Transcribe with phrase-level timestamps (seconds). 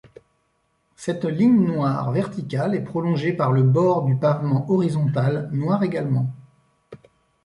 [0.95, 6.25] Cette ligne noire verticale est prolongée par le bord du pavement horizontal, noir également.